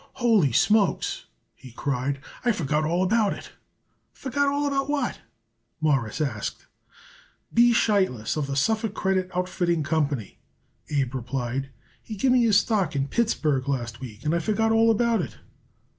"Ho 0.13 0.29
ly 0.31 0.49
smokes!" 0.49 1.25
he 1.53 1.71
cried. 1.73 2.19
"I 2.43 2.53
forgot 2.53 2.85
all 2.85 3.03
about 3.03 3.33
it." 3.33 3.51
"Forgot 4.11 4.47
all 4.47 4.65
about 4.65 4.89
what?" 4.89 5.19
Morris 5.79 6.19
asked. 6.19 6.65
"B. 7.53 7.71
Sheitlis, 7.71 8.35
of 8.35 8.47
the 8.47 8.55
Suffolk 8.55 8.95
Credit 8.95 9.29
Outfitting 9.35 9.83
Company," 9.83 10.39
Abe 10.89 11.13
replied. 11.13 11.69
"He 12.01 12.15
give 12.15 12.31
me 12.31 12.47
a 12.47 12.53
stock 12.53 12.95
in 12.95 13.09
Pittsburg 13.09 13.67
last 13.69 13.99
week, 13.99 14.25
and 14.25 14.33
I 14.33 14.39
forgot 14.39 14.71
all 14.71 14.89
about 14.89 15.21
it." 15.21 15.37